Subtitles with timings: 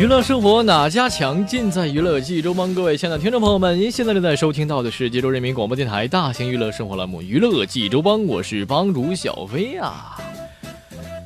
[0.00, 1.44] 娱乐生活哪家强？
[1.44, 2.74] 尽在娱乐济州帮。
[2.74, 10.16] 各位亲爱的听众朋友们，您现在正在收听到的是济州人民广播电台大型娱乐生活栏目《娱乐济州帮》，我是帮主小飞啊。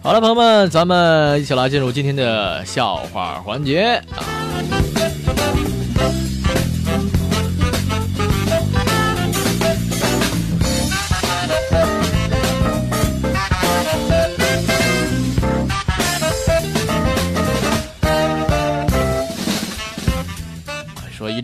[0.02, 4.73] 好了，朋友们，咱们一起来进入今天的笑话环节啊。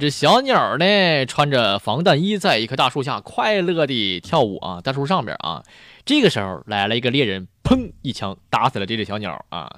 [0.00, 5.62] 只小鸟呢，穿着防弹衣，在一棵大树下快乐地跳舞啊，大树上边啊。
[6.04, 9.76] 这个时候来了一个猎人，砰一枪打死了这只小鸟啊。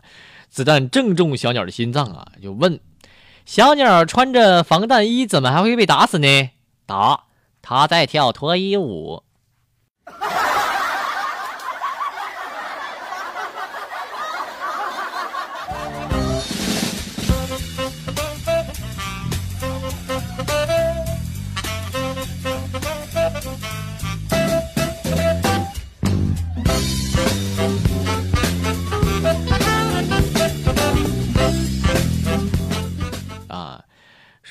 [0.49, 2.79] 子弹正中小鸟的心脏啊，就问
[3.45, 6.51] 小鸟穿着防弹衣，怎么还会被打死呢？
[6.87, 7.25] 答：
[7.61, 9.25] 他在跳脱衣舞。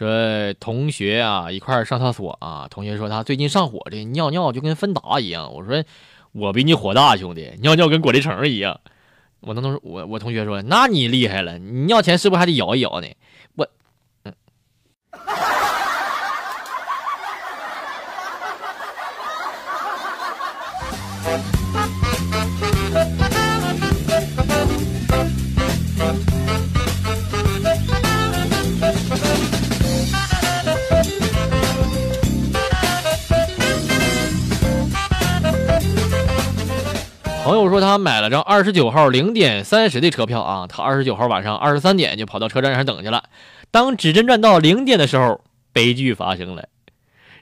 [0.02, 5.54] 说同学啊一块儿上厕所啊，同学说他最近上火，这尿尿就跟芬达一样。
[5.54, 5.84] 我说
[6.32, 8.80] 我比你火大，兄弟，尿尿跟果粒橙一样。
[9.42, 13.08] 我那同我我同学说，那你厉害了，你尿前是不是还得摇一摇呢？
[13.56, 13.68] 我，
[14.24, 14.34] 嗯。
[37.44, 43.30] 朋友说他买了张二十九号零点三十的车票啊，他二十九号晚上二十三点就跑到车站上等去了。
[43.72, 45.42] 当指针转到零点的时候，
[45.74, 46.70] 悲剧发生了，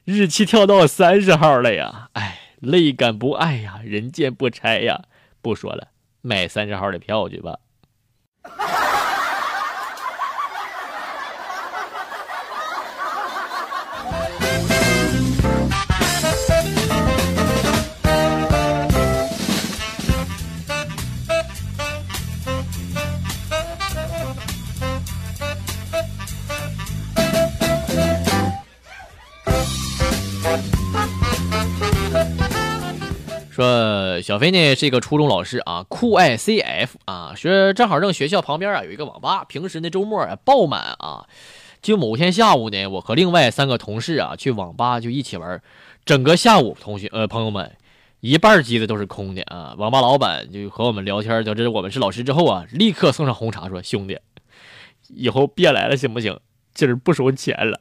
[0.05, 2.07] 日期跳到三十号了呀！
[2.13, 5.01] 哎，泪感不爱呀，人见不拆呀！
[5.41, 5.89] 不说了，
[6.21, 7.59] 买三十号的票去吧。
[34.29, 41.25] 小飞呢是一个初中老师啊，酷爱 CF 啊，说正好正学校旁边啊有一个网吧，平时呢周末啊爆满啊。
[41.81, 45.59] 就某天下午呢，我和另外三个同事啊去网吧就一起玩，
[46.05, 47.75] 整个下午同学呃朋友们
[48.19, 49.73] 一半机子都是空的啊。
[49.79, 54.19] 网吧老板就和我们聊天，得知我们是老师之后啊，立刻送上红茶，说兄弟，
[55.07, 56.39] 以后别来了行不行？
[56.75, 57.79] 今儿不收钱了。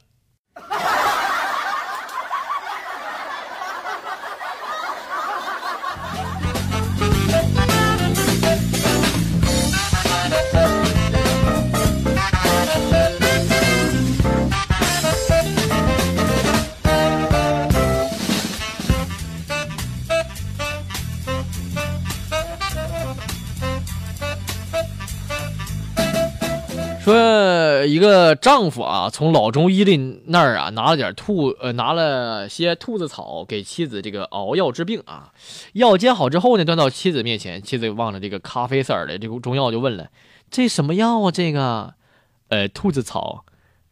[27.98, 29.96] 一个丈夫啊，从老中医的
[30.26, 35.32] 那儿啊拿了点兔呃，拿了些兔子草给妻子这个熬药治病啊。
[35.72, 40.10] 药煎好之后呢，端到妻子面前，妻子望着这个咖啡色的这个中药就问了
[40.48, 41.32] ：“这什么药啊？
[41.32, 41.94] 这个？”
[42.50, 43.44] 呃，兔子草。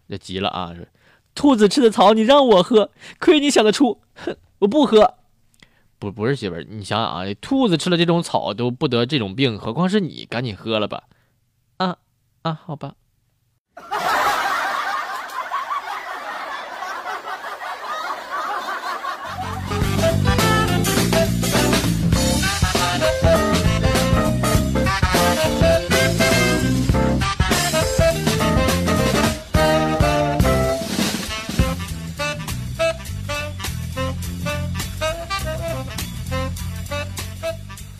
[0.08, 0.86] 这急了啊，说
[1.34, 4.00] ：“兔子吃的草，你让我喝，亏你想得出！
[4.14, 5.14] 哼，我不喝。
[5.98, 10.24] 不不是媳妇，你想想啊，兔子吃了这种草都不得这种病，何况是你？
[10.30, 11.02] 赶紧喝了吧。
[11.78, 11.96] 啊
[12.42, 12.94] 啊，好吧。”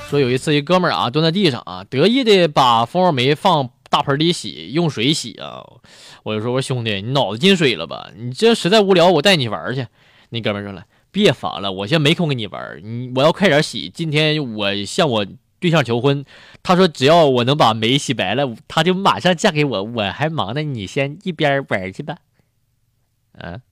[0.09, 5.65] 说有一次一哥们儿啊蹲在地上啊得意的把蜂窝煤放大盆里洗，用水洗啊。
[6.23, 8.11] 我就说我说兄弟，你脑子进水了吧？
[8.15, 9.87] 你这实在无聊，我带你玩去。
[10.29, 13.89] 那哥们儿说了，别烦了，我现在没空跟你玩，你我要快点洗。
[13.89, 15.27] 今天我向我
[15.59, 16.27] 对象求婚，
[16.63, 19.83] 他说只要我能把煤洗白了，他就马上嫁给我。
[19.83, 22.19] 我还忙呢，你先一边玩去吧。
[23.39, 23.63] 嗯。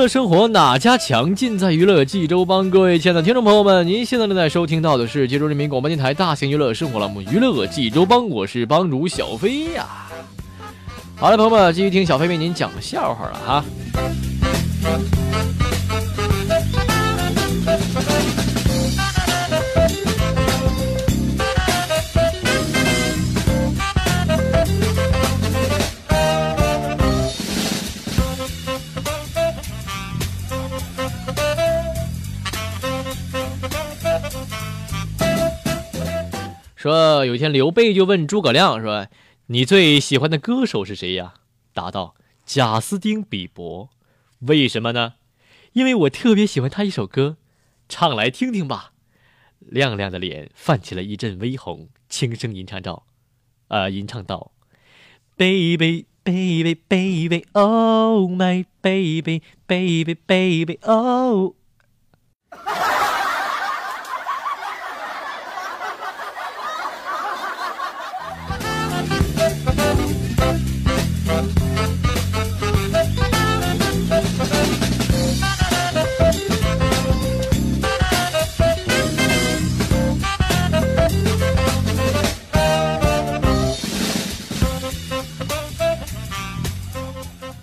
[0.00, 1.34] 乐生活哪家强？
[1.34, 2.70] 尽在娱乐济州帮。
[2.70, 9.86] 各位亲爱的听众朋友们，您现在正在收听到的是济州人民广播电台大型娱乐生活栏目《娱乐济州帮》，我是帮主小飞呀。
[11.16, 13.64] 好了，朋友们，继续听小飞为您讲笑话了哈。
[36.80, 39.06] 说有一天刘备就问诸葛亮说
[39.48, 41.34] ：“你最喜欢的歌手是谁呀？”
[41.74, 42.14] 答道
[42.46, 43.90] ：“贾斯汀比伯。”
[44.48, 45.16] 为什么呢？
[45.74, 47.36] 因为我特别喜欢他一首歌，
[47.86, 48.92] 唱来听听吧。
[49.58, 53.04] 亮亮的脸泛起了一阵微红，轻声吟唱道
[53.68, 54.52] ：“呃，吟唱道
[55.36, 61.52] ，baby baby baby，oh my baby baby baby oh。”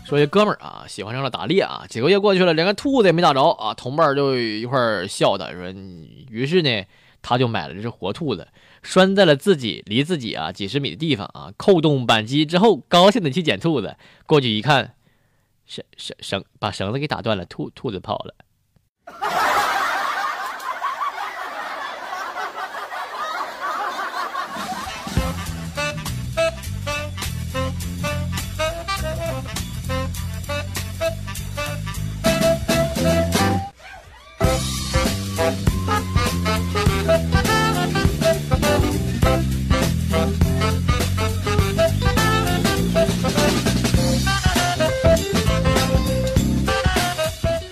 [0.07, 5.69] 说一哥们儿啊，喜欢上了打猎啊，几个月过去了，连个兔子也没打着啊，同伴就一块儿笑的，说，
[6.31, 6.85] 于是呢，
[7.21, 8.47] 他就买了这只活兔子，
[8.81, 14.93] 拴在了自己离自己啊几十米的地方啊，扣动扳机之后，高兴的去捡兔子，过去一看，
[15.65, 19.56] 绳绳绳把绳子给打断了，兔兔子跑了。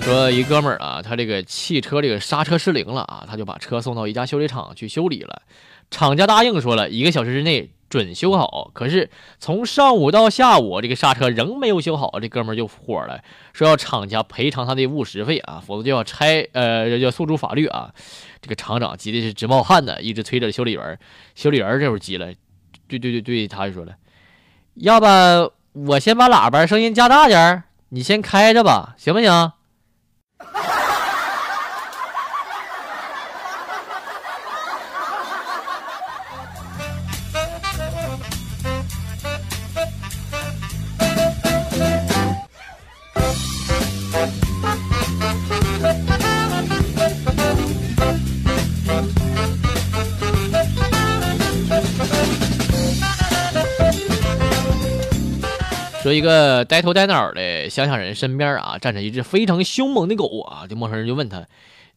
[0.01, 5.41] 说一哥们儿啊，他这个汽车这个刹车失灵了啊，他就把车送到一家修理厂去修理了。
[5.89, 13.19] 厂家答应说了一个小时之内准修好，可是从上午到下午，这个刹车仍没有修好，这哥们儿就火了，
[13.51, 17.91] 说要厂家赔偿他的误时费啊，否则就要拆呃要诉诸法律啊。
[18.41, 20.99] 这个厂长急的是直冒汗呢，一直催着修理员。
[21.33, 22.31] 修理员这会儿急了，
[22.87, 23.93] 对对对对，他就说了，
[24.75, 25.05] 要不
[25.73, 29.51] 我先把喇叭声音加大点儿，你先开着吧，行不行？
[56.05, 60.67] 说一个呆头呆脑的乡下人身边啊，站着一只非常凶猛的狗啊。
[60.69, 61.47] 这陌生人就问他：“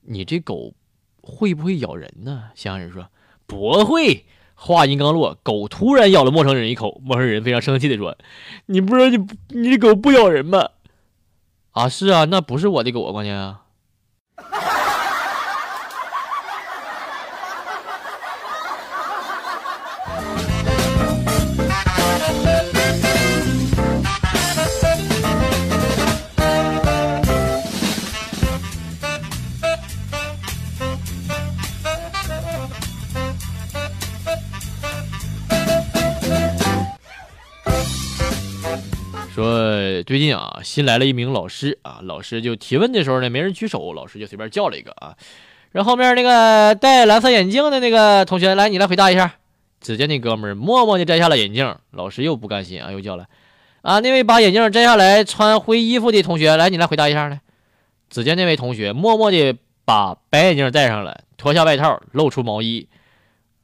[0.01, 0.73] 你这狗
[1.21, 3.09] 会不会咬人呢？”乡下人说
[3.47, 4.25] ：“不会。”
[4.57, 7.03] 话音刚落，狗突然咬了陌生人一口。
[7.05, 8.17] 陌生人非常生气的说
[8.65, 9.19] ：“你不知道你
[9.61, 10.71] 你这狗不咬人吗？”
[11.73, 13.65] 啊，是啊，那不是我的狗啊，关键啊。
[39.39, 45.15] 说最近啊，新来了一名老师啊，老师就提问的时候呢，没人举手，老师就随便叫了一个啊，
[45.71, 49.37] 然后面那个戴蓝色眼镜的那个同学来，你来回答一下，
[49.81, 53.27] 只见那哥们默默地摘下了眼镜，老师又不甘心啊，又叫了
[53.83, 57.41] 啊，那位把眼镜摘下来穿灰衣服的同学，来，你来回答一下来。
[58.11, 62.89] 只见那位同学默默地把白眼镜戴上了，脱下外套，露出毛衣，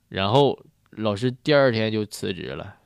[0.09, 0.57] 然后
[0.91, 2.77] 老师第二天就辞职了。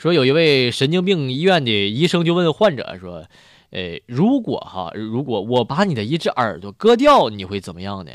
[0.00, 3.26] 说有一位神经病医院的医生就问患者说
[3.68, 8.10] ：“呃，如果哈，如果我把你的一只耳朵割掉，你会怎么样呢？”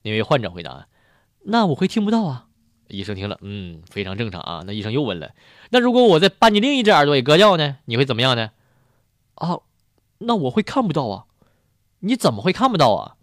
[0.00, 0.86] 那位患者回答
[1.44, 2.46] ：“那我会听不到啊。”
[2.88, 4.62] 医生听了，嗯，非常正常啊。
[4.66, 5.32] 那医生又问了
[5.68, 7.76] ：“那如果我再把你另一只耳朵也割掉呢？
[7.84, 8.52] 你会怎么样呢？”
[9.36, 9.58] 啊，
[10.16, 11.26] 那我会看不到啊。
[12.00, 13.16] 你怎么会看不到啊？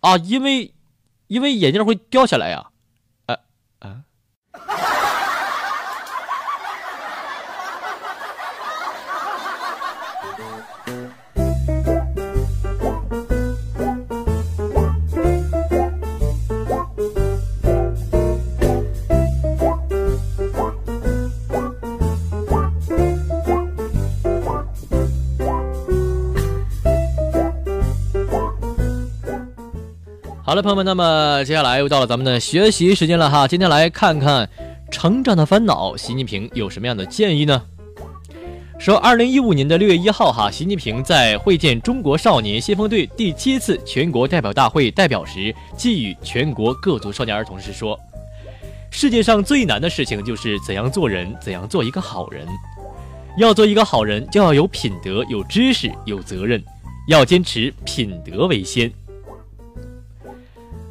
[0.00, 0.74] 啊，因为，
[1.28, 2.70] 因为眼镜会掉下来呀。
[3.26, 3.38] 啊
[3.78, 4.02] 啊。
[30.46, 33.48] 好了，朋友们，那么接下来又到了咱们的学习时间了哈。
[33.48, 34.48] 今天来看看
[34.92, 37.60] 成长的烦恼，习近平有什么样的建议呢？
[38.78, 47.98] 说，二零一五年的六月一号哈，习近平在会见中国少年先锋队第七次全国代表大会代表时，寄语全国各族少年儿童时说
[48.88, 52.46] ：“世界上最难的事情就是怎样做人，怎样做一个好人。
[53.36, 56.62] 要做一个好人，就要有品德、有知识、有责任，
[57.08, 58.88] 要坚持品德为先。”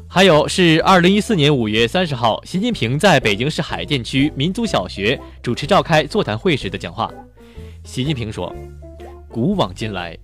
[0.08, 7.10] 还有是二零一四年五月三十号，习近平在北京市海淀区民族小学主持召开座谈会时的讲话。
[7.84, 8.54] 习近平说
[9.28, 10.16] ：“古往今来，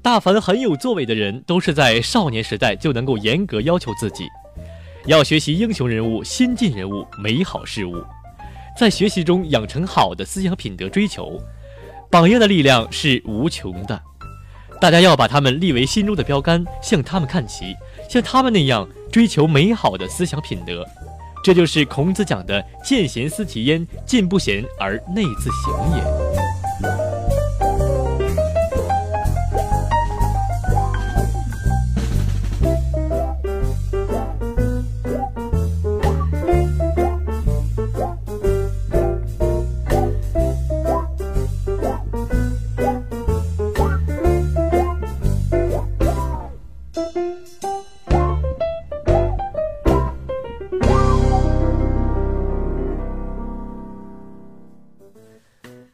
[0.00, 4.26] 大凡很有作为的人，都是在少年时代就能够严格要求自己，
[5.06, 8.04] 要学习英雄人物、先进人物、美好事物，
[8.78, 11.40] 在学习中养成好的思想品德追求。
[12.10, 14.00] 榜样的力量是无穷的，
[14.80, 17.74] 大家要把他们立为心中的标杆，向他们看齐，
[18.08, 20.84] 像他们那样。”追求美好的思想品德，
[21.44, 27.20] 这就是孔子讲的“见贤思齐焉，见不贤而内自省也”。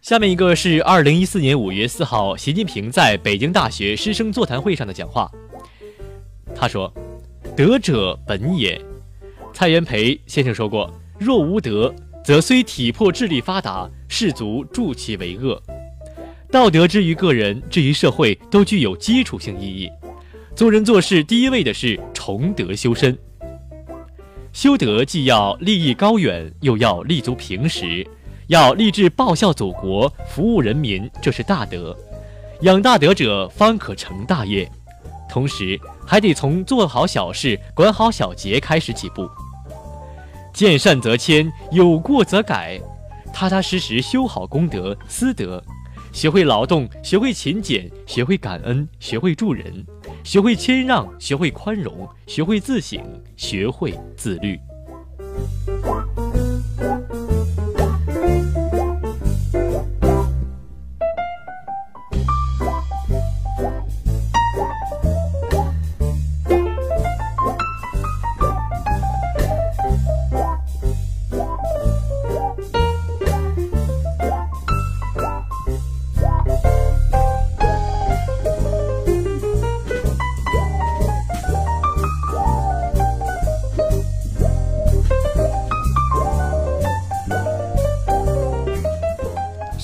[0.08, 5.30] 下面一个是二零一四年五月四号，习近平在北京大学师生座谈会上的讲话。
[6.54, 6.90] 他说
[7.54, 8.80] ：“德者本也。”
[9.52, 15.62] 蔡元培先生说过：“若无德，则虽体魄智力发达，士卒助其为恶。
[16.50, 19.90] 道德之于个人，至于社会，都具有基础性意义。
[20.56, 23.14] 做人做事，第一位的是崇德修身。
[24.54, 28.06] 修德既要立意高远，又要立足平时。”
[28.48, 31.94] 要立志报效祖国、服务人民，这是大德。
[32.62, 34.66] 养大德者，方可成大业。
[35.28, 39.28] 同时，还得从做好小事、管好小节开始起步。
[40.54, 42.80] 见善则迁，有过则改，
[43.34, 45.62] 踏踏实实修好功德、私德，
[46.10, 49.84] 学会劳动，学会勤俭，学会感恩，学会助人，
[50.24, 52.98] 学会谦让，学会宽容，学会自省，
[53.36, 54.58] 学会自律。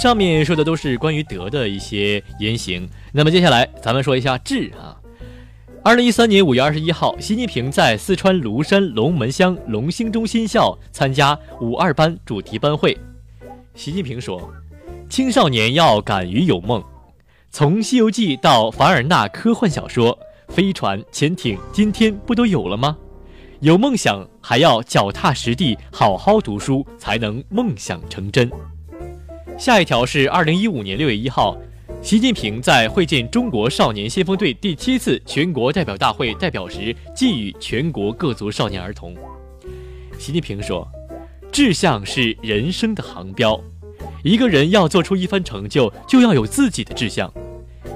[0.05, 5.01] 上面说的都是关于德的一些言行，那么接下来咱们说一下智啊。
[5.83, 12.95] 二零一三年五月二十一号，习近平在四川芦山龙门乡龙兴中心校参加五二班主题班会。
[13.75, 14.53] 习近平说
[15.09, 16.85] ：“青少年要敢于有梦，
[17.51, 20.19] 从《西游记》到凡尔纳科幻小说，
[20.49, 22.95] 飞船、潜艇，今天不都有了吗？
[23.61, 28.51] 有梦想还要脚踏实地，好好读书，才能梦想成真。
[29.57, 31.57] 下一条是二零一五年六月一号，
[32.03, 39.15] 习近平在会见中国少年先锋队第七次全国代表大会代表时，寄语全国各族少年儿童。
[40.19, 40.87] 习近平说
[41.53, 43.59] ：“志向是人生的航标，
[44.25, 47.33] 一个人要做出一番成就，就要有自己的志向。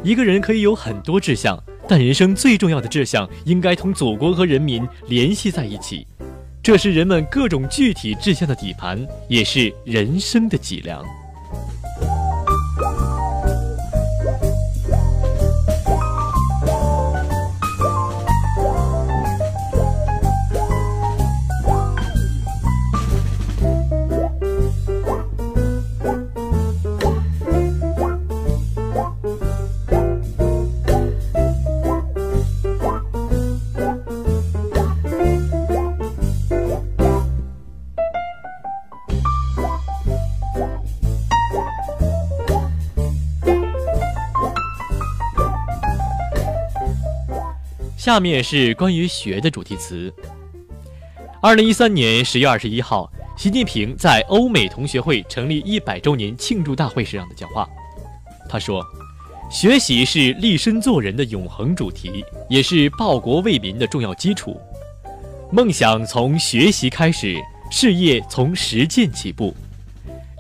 [0.05, 1.61] 一个人可以有很多志向。”
[1.91, 6.07] 但人生最重要的志向应该同祖国和人民联系在一起，
[6.63, 11.03] 这是人们各种具体志向的底盘，也是人生的脊梁。
[48.09, 50.11] 下面是关于学的主题词。
[51.43, 57.69] 二零一三年十月二十一号，习近平在欧美同学会成立一百周年庆祝大会上的讲话。
[58.49, 58.83] 他说
[59.53, 64.59] ：“学习是立身做人的永恒主题，也是报国为民的重要基础。
[65.53, 67.37] 梦想从学习开始，
[67.71, 69.55] 事业从实践起步。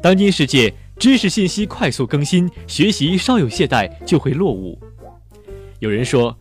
[0.02, 4.80] 当今世界知识信息快速更新，学习稍有懈怠就会落伍。”
[5.80, 6.34] 有人说。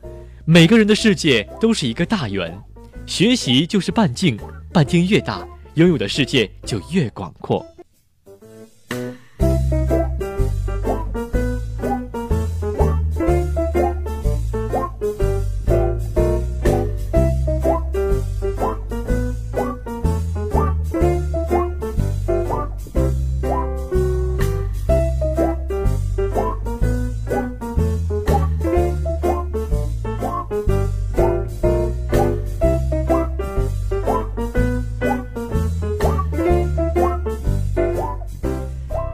[0.49, 2.57] 每个人的世界都是一个大圆，
[3.05, 4.39] 学习就是半径，
[4.71, 7.65] 半径越大，拥有的世界就越广阔。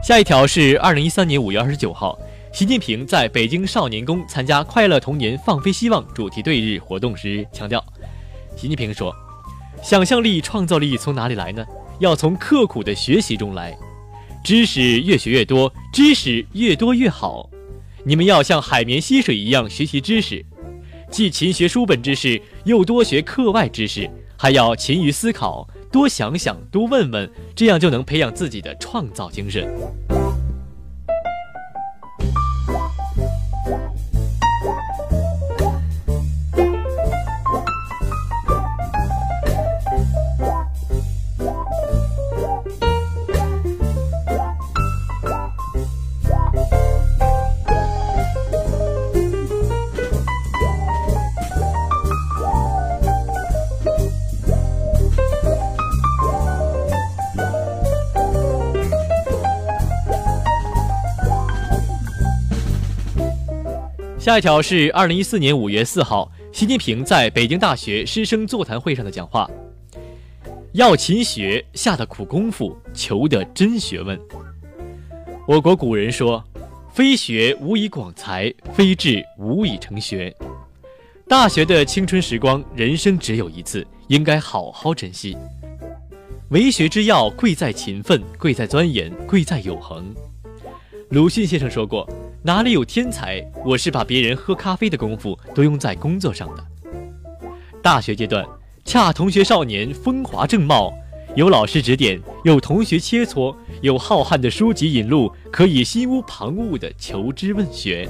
[0.04, 2.18] 下一条是二零一三年五月二十九号，
[2.52, 7.82] 习近平在北京少年宫参加“快乐童年，放飞希望”主题对日活动时强调，
[8.54, 9.10] 习近平说
[9.82, 11.64] ：“想象力、创造力从哪里来呢？
[12.00, 13.74] 要从刻苦的学习中来。
[14.44, 17.48] 知识越学越多，知识越多越好。
[18.04, 20.44] 你们要像海绵吸水一样学习知识，
[21.10, 29.72] 既勤学书本知识，又多学课外知识，还要勤于思考。”多想想，多问问，这样就能培养自己的创造精神。
[64.24, 69.46] 下一条是二零一四年五月四号，习近平在北京大学师生座谈会上的讲话。
[70.72, 74.18] 要勤学，下的苦功夫，求的真学问。
[75.46, 76.42] 我国古人说
[76.90, 80.34] ：“非学无以广才，非志无以成学。”
[81.28, 85.36] 大学的青春时光，人生只有一次，应该好好珍惜。
[86.48, 90.14] 为学之要，贵在勤奋，贵在钻研，贵在有恒。
[91.10, 92.08] 鲁迅先生说过。
[92.46, 93.42] 哪里有天才？
[93.64, 96.62] 我是把别人喝咖啡的功夫都用在工作上的。
[97.82, 98.44] 大学阶段，
[98.84, 100.92] 恰同学少年风华正茂，
[101.36, 108.06] 有老师指点，有同学切磋，有浩瀚的书籍引路，可以心无旁骛的求知问学。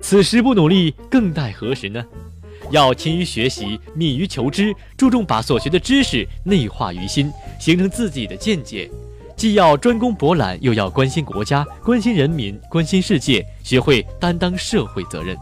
[0.00, 2.04] 此时不努力，更待何时呢？
[2.72, 8.90] 要勤于学习，敏于求知，注重把所学的知识内化于心，形成自己的见解。
[9.44, 15.36] 既要专攻博览，又要关心国家、关心人民、关心世界，学会担当社会责任。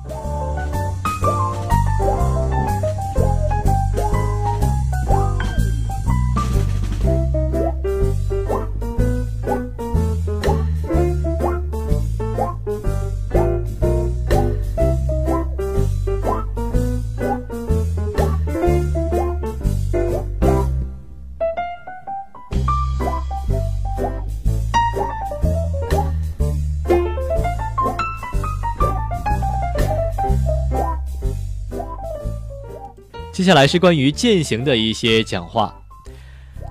[33.43, 35.77] 接下来是关于践行的一些讲话。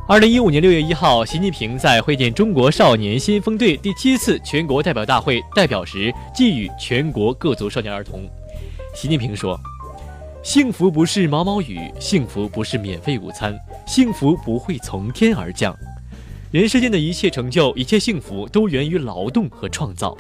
[0.08, 8.22] 二零一五年六月一号，习近平在会见中国少年先锋队第七次全国代表大会代表时，寄语全国各族少年儿童。
[8.96, 9.60] 习近平说
[10.42, 13.54] ：“幸福不是毛毛雨，幸福不是免费午餐，
[13.86, 15.76] 幸福不会从天而降。
[16.52, 20.18] 人世间的一切成就、一切幸福，都源于劳动和创造。”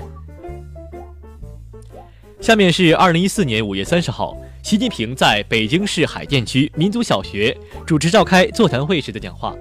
[2.42, 9.56] 下面是二零一四年五月三十号，习近平在北京市海淀区民族小学主持召开座谈会时的讲话。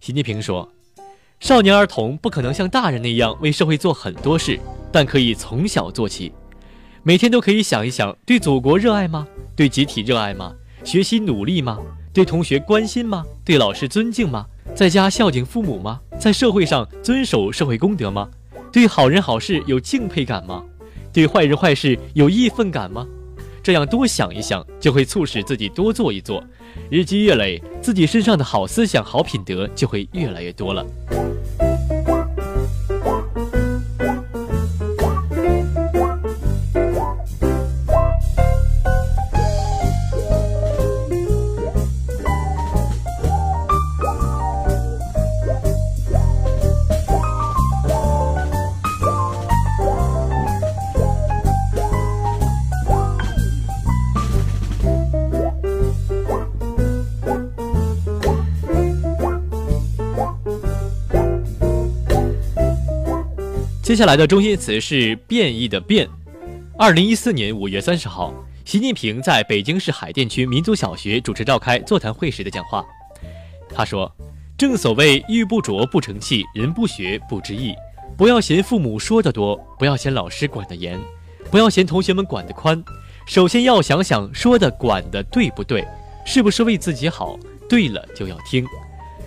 [0.00, 0.66] 习近平说
[1.38, 4.58] ：“少年儿童不可能像大人那样为社会做很多事，
[4.90, 6.32] 但可以从小做起，
[7.02, 9.28] 每天都可以想一想：对祖国热爱吗？
[9.54, 10.54] 对集体热爱吗？
[10.82, 11.78] 学习努力吗？
[12.12, 13.24] 对同学关心吗？
[13.44, 14.46] 对老师尊敬吗？
[14.74, 16.00] 在家孝敬父母吗？
[16.18, 18.28] 在社会上遵守社会公德吗？
[18.72, 20.64] 对好人好事有敬佩感吗？
[21.12, 23.06] 对坏人坏事有义愤感吗？
[23.62, 26.42] 这样多想一想，就会促使自己多做一做。”
[26.90, 30.86] 日积月累，自己身上的好思想、好品德就会越来越多了。
[63.90, 66.08] 接下来的中心词是“变异”的“变”。
[66.78, 68.32] 二零一四年五月三十号，
[68.64, 72.86] 习近平在北京市海淀区民族小学主持召开座谈会时的讲话。
[73.74, 74.08] 他说
[74.56, 77.74] ：“正所谓玉不琢不成器，人不学不知义。
[78.16, 80.96] 不要嫌父母说的多，不要嫌老师管得严，
[81.50, 82.80] 不要嫌同学们管得宽。
[83.26, 85.84] 首先要想想说的管的对不对，
[86.24, 87.36] 是不是为自己好？
[87.68, 88.64] 对了就要听。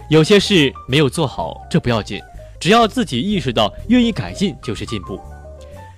[0.10, 2.21] 有些事没有做好，这不要紧。”
[2.63, 5.19] 只要自己意识到愿意改进就是进步，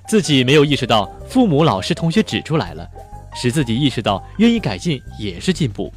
[0.07, 2.89] 自己没有意识到，父母、老师、同学指出来了，
[3.35, 5.93] 使自己意识到愿意改进也是进步。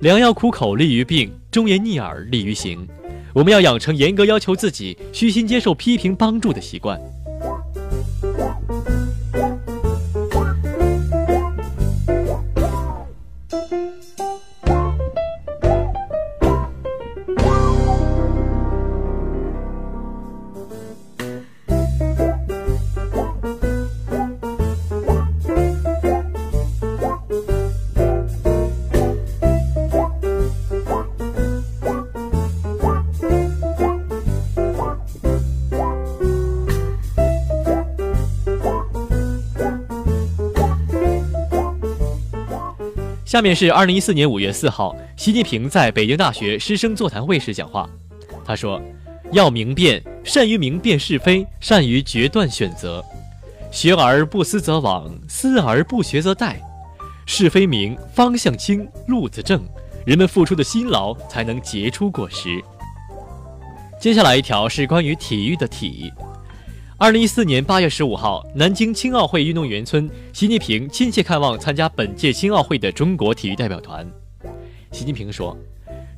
[0.00, 2.86] 良药苦口利于病，忠言逆耳利于行。
[3.32, 7.00] 我们要养成严格要求自己、虚心接受批评帮助的习惯。
[43.30, 47.88] 下面是二零一四年五月四号，习近平在北京大学师生座谈会时讲话。
[48.44, 48.82] 他说
[49.30, 53.00] ：“要明辨，善于明辨是非，善于决断选择。
[53.70, 56.56] 学而不思则罔，思而不学则殆。
[57.24, 59.62] 是非明，方向清，路子正，
[60.04, 62.60] 人们付出的辛劳才能结出果实。”
[64.00, 66.12] 接下来一条是关于体育的体。
[67.02, 74.06] 二零一四年八月十五号，南京青奥会运动员村，习近平亲切看望参加本届青奥会的中国体育代表团。
[74.92, 75.56] 习近平说：“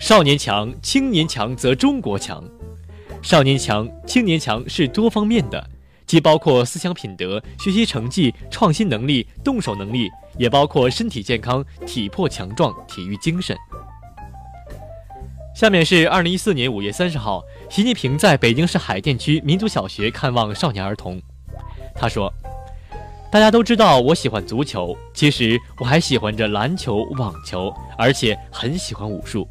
[0.01, 2.43] 少年强，青年强则中国强。
[3.23, 5.71] 少年强，青年强是多方面的，
[6.05, 13.57] 既包括思想品德、学习成绩、创新能力、动手能力，也包括身体健康、体魄强壮、体育精神。”
[15.55, 21.19] 下面是二零一四年五月三十号，习近平在北京市海淀区民族小学看望少年儿童。
[21.95, 22.31] 他说
[23.33, 29.49] ：“大家都知道我喜欢足球，其实我还喜欢着篮球、网球，而且很喜欢武术。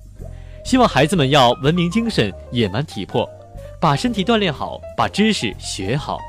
[0.64, 3.28] 希望孩子们要文明精神、野蛮体魄，
[3.80, 6.20] 把身体锻炼好，把知识学好。”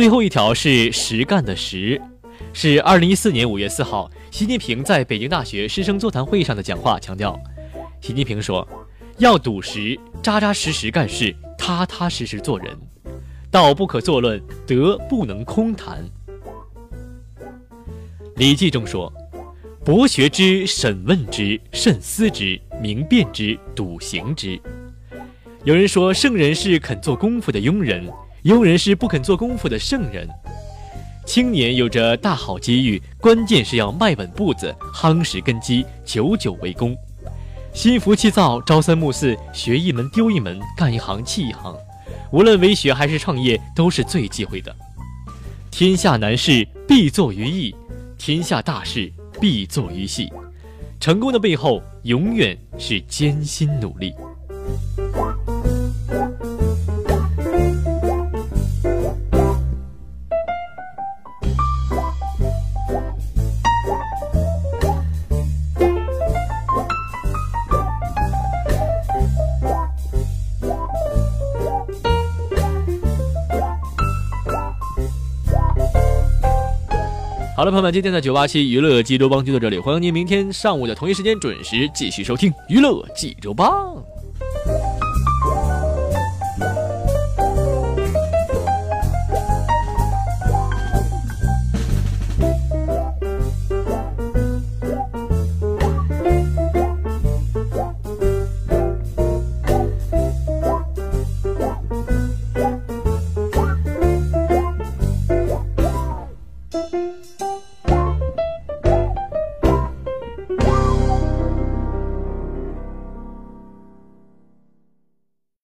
[0.00, 2.00] 最后一条是实干的实，
[2.54, 7.38] 是二零一四年五月四号，习近平在北京大学师生座谈会上的讲话强调。
[8.00, 8.66] 习近平说
[9.20, 12.74] ：“要笃实，扎扎实实干事，踏踏实实做人。
[13.50, 16.02] 道不可作论，德不能空谈。”
[18.36, 19.12] 《礼记》中说
[19.84, 24.58] ：“博学之，审问之，慎思之，明辨之，笃行之。”
[25.64, 28.10] 有人说，圣人是肯做功夫的庸人，
[28.44, 30.28] 庸人是不肯做功夫的圣人。
[31.26, 36.96] 青年有着大好机遇，关键是要迈稳步子，夯实根基，久久为功。
[37.72, 41.76] 心浮气躁，朝三暮四，学一门丢一门，干一行弃一行。
[42.32, 44.74] 无论为学还是创业，都是最忌讳的。
[45.70, 47.74] 天下难事必作于易，
[48.18, 50.32] 天下大事必作于细。
[50.98, 54.12] 成功的背后，永远是艰辛努力。
[77.60, 84.02] 好了，朋友们，今天的九八七娱乐济州帮就到这里，欢迎您明天上午的同一时间准时继续收听娱乐济州帮。